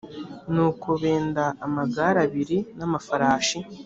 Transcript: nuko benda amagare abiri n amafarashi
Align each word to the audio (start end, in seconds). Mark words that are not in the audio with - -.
nuko 0.53 0.87
benda 1.03 1.45
amagare 1.65 2.17
abiri 2.27 2.57
n 2.77 2.79
amafarashi 2.87 3.57